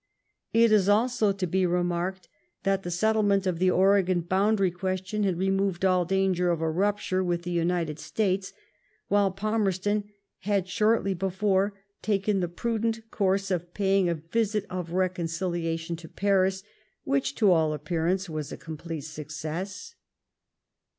It 0.51 0.71
is 0.71 0.89
also 0.89 1.31
to 1.31 1.45
be 1.45 1.63
remarked 1.63 2.27
that 2.63 2.81
the 2.81 2.89
settlement 2.89 3.45
of 3.45 3.59
the 3.59 3.69
Oregon 3.69 4.21
boundary 4.21 4.71
question 4.71 5.23
had 5.23 5.37
re 5.37 5.51
moved 5.51 5.85
all 5.85 6.05
danger 6.05 6.49
of 6.49 6.59
a 6.59 6.71
rupture 6.71 7.23
with 7.23 7.43
the 7.43 7.51
United 7.51 7.99
States, 7.99 8.51
while 9.09 9.29
Palmerston 9.29 10.05
had 10.39 10.67
shortly 10.67 11.13
before 11.13 11.75
taken 12.01 12.39
the 12.39 12.47
prudent 12.47 13.01
oourse 13.11 13.51
of 13.51 13.75
paying 13.75 14.09
a 14.09 14.15
visit 14.15 14.65
of 14.71 14.91
reconciliation 14.93 15.95
to 15.97 16.07
Paris, 16.09 16.63
which 17.03 17.35
to 17.35 17.51
all 17.51 17.71
appearance 17.71 18.27
was 18.27 18.51
a 18.51 18.57
complete 18.57 19.01
success. 19.03 19.93